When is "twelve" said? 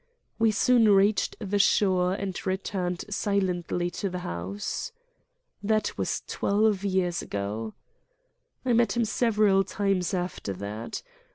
6.25-6.83